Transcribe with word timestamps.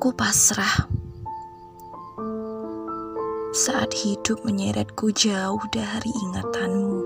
Aku 0.00 0.16
pasrah 0.16 0.88
saat 3.52 3.92
hidup 3.92 4.40
menyeretku 4.48 5.12
jauh 5.12 5.60
dari 5.68 6.08
ingatanmu. 6.08 7.00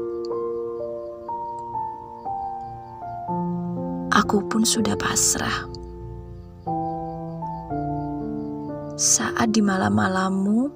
Aku 4.15 4.47
pun 4.47 4.63
sudah 4.63 4.95
pasrah 4.95 5.67
saat 8.95 9.51
di 9.51 9.59
malam-malammu 9.59 10.71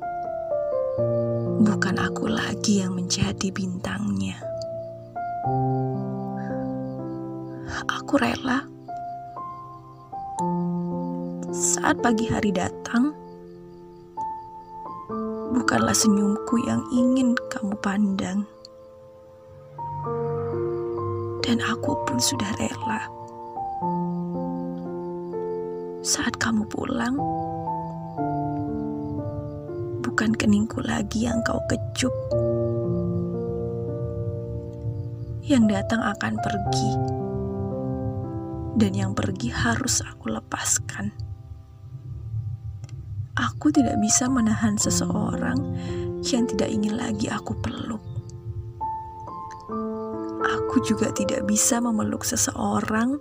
bukan 1.63 1.97
aku 2.03 2.27
lagi 2.27 2.83
yang 2.83 2.99
menjadi 2.99 3.47
bintangnya. 3.55 4.43
Aku 7.87 8.19
rela 8.19 8.67
saat 11.79 11.95
pagi 12.03 12.27
hari 12.27 12.51
datang, 12.51 13.15
bukanlah 15.55 15.95
senyumku 15.95 16.59
yang 16.67 16.83
ingin 16.91 17.39
kamu 17.55 17.71
pandang. 17.79 18.43
Dan 21.39 21.63
aku 21.63 21.95
pun 22.03 22.19
sudah 22.19 22.51
rela. 22.59 23.07
Saat 26.03 26.35
kamu 26.43 26.67
pulang, 26.67 27.15
bukan 30.03 30.35
keningku 30.35 30.83
lagi 30.83 31.31
yang 31.31 31.39
kau 31.47 31.63
kecup. 31.71 32.11
Yang 35.47 35.79
datang 35.79 36.03
akan 36.03 36.35
pergi, 36.43 36.91
dan 38.83 38.93
yang 38.99 39.15
pergi 39.15 39.55
harus 39.55 40.03
aku 40.03 40.35
lepaskan. 40.35 41.29
Aku 43.39 43.71
tidak 43.71 44.03
bisa 44.03 44.27
menahan 44.27 44.75
seseorang 44.75 45.63
yang 46.27 46.43
tidak 46.51 46.75
ingin 46.75 46.99
lagi 46.99 47.31
aku 47.31 47.55
peluk. 47.63 48.03
Aku 50.43 50.83
juga 50.83 51.15
tidak 51.15 51.47
bisa 51.47 51.79
memeluk 51.79 52.27
seseorang 52.27 53.15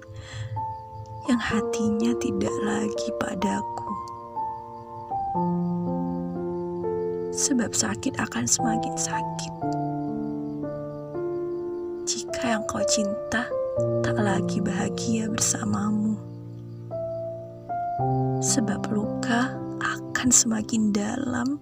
yang 1.29 1.37
hatinya 1.37 2.17
tidak 2.17 2.55
lagi 2.65 3.09
padaku. 3.21 3.93
Sebab 7.37 7.77
sakit 7.77 8.17
akan 8.17 8.45
semakin 8.49 8.95
sakit. 8.97 9.53
Jika 12.09 12.57
yang 12.57 12.65
kau 12.65 12.81
cinta 12.89 13.45
tak 14.01 14.17
lagi 14.17 14.65
bahagia 14.65 15.29
bersamamu. 15.29 16.17
Sebab 18.41 18.81
luka 18.89 19.66
akan 20.17 20.33
semakin 20.33 20.89
dalam 20.89 21.61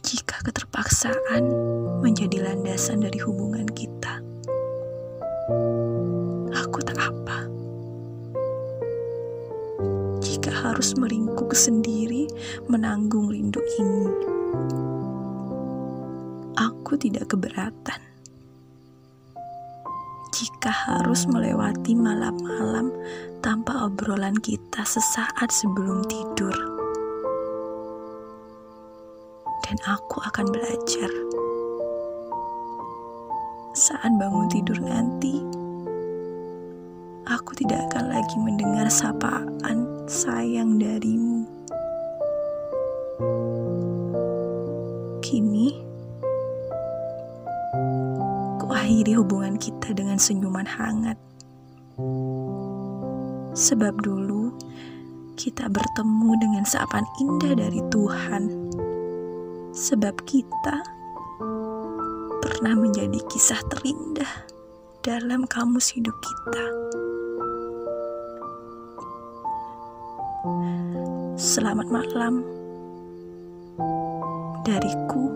jika 0.00 0.40
keterpaksaan 0.48 1.44
menjadi 2.00 2.40
landasan 2.40 3.04
dari 3.04 3.20
hubungan 3.20 3.68
kita. 3.68 4.16
Aku 6.56 6.80
tak 6.80 6.96
apa 6.96 7.52
jika 10.24 10.56
harus 10.56 10.96
meringkuk 10.96 11.52
sendiri 11.52 12.32
menanggung 12.72 13.28
rindu 13.28 13.60
ini. 13.76 14.08
Aku 16.56 16.96
tidak 16.96 17.36
keberatan 17.36 18.00
jika 20.32 20.72
harus 20.72 21.28
melewati 21.28 21.92
malam-malam 21.92 22.88
tanpa 23.44 23.84
obrolan 23.84 24.40
kita 24.40 24.80
sesaat 24.80 25.52
sebelum 25.52 26.08
tidur. 26.08 26.71
Dan 29.72 29.80
aku 29.88 30.20
akan 30.20 30.52
belajar 30.52 31.08
saat 33.72 34.12
bangun 34.20 34.44
tidur 34.52 34.76
nanti. 34.84 35.40
Aku 37.24 37.56
tidak 37.56 37.88
akan 37.88 38.12
lagi 38.12 38.36
mendengar 38.36 38.92
sapaan 38.92 39.88
sayang 40.04 40.76
darimu. 40.76 41.48
Kini, 45.24 45.80
kuakhiri 48.60 49.16
hubungan 49.16 49.56
kita 49.56 49.96
dengan 49.96 50.20
senyuman 50.20 50.68
hangat. 50.68 51.16
Sebab 53.56 54.04
dulu 54.04 54.52
kita 55.40 55.64
bertemu 55.72 56.30
dengan 56.36 56.64
sapaan 56.68 57.08
indah 57.24 57.56
dari 57.56 57.80
Tuhan. 57.88 58.61
Sebab 59.72 60.28
kita 60.28 60.84
pernah 62.44 62.76
menjadi 62.76 63.16
kisah 63.24 63.56
terindah 63.72 64.44
dalam 65.00 65.48
kamus 65.48 65.96
hidup 65.96 66.12
kita. 66.20 66.64
Selamat 71.40 71.88
malam 71.88 72.44
dariku 74.68 75.31